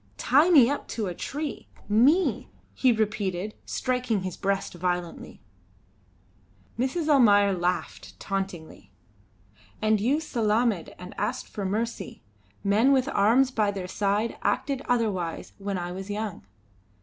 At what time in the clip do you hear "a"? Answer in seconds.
1.05-1.13